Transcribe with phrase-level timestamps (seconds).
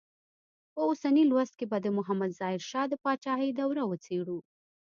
[0.73, 4.39] په اوسني لوست کې به د محمد ظاهر شاه د پاچاهۍ دوره وڅېړو.